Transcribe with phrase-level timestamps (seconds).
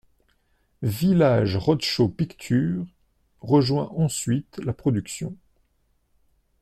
[0.81, 2.87] Village Roadshow Pictures
[3.39, 5.37] rejoint ensuite la production.